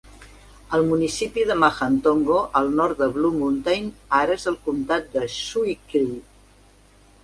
[0.77, 6.15] El municipi de Mahantongo, al nord de Blue Mountain, ara és el comtat de Schuylkill.